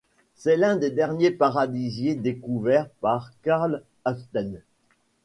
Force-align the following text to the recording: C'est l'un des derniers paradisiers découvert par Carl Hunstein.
C'est 0.33 0.57
l'un 0.57 0.77
des 0.77 0.89
derniers 0.89 1.29
paradisiers 1.29 2.15
découvert 2.15 2.89
par 3.01 3.29
Carl 3.43 3.83
Hunstein. 4.03 4.55